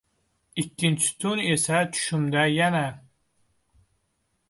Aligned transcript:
Ikkinchi 0.63 1.11
tun 1.19 1.39
esa 1.53 1.77
tushimda 1.91 2.41
yana 2.57 2.85